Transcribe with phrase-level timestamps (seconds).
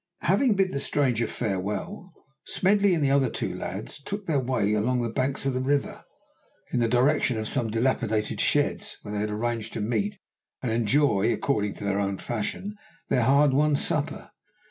[0.21, 2.11] Having bid the stranger farewell,
[2.47, 6.03] Smedley and the other two lads took their way along the banks of the river,
[6.73, 10.17] in the direction of some dilapidated sheds, where they had arranged to meet
[10.63, 12.73] and enjoy, according to their own fashion,
[13.09, 14.31] their hard won supper.